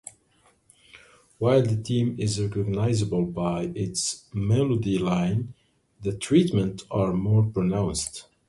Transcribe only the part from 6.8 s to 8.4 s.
are more pronounced.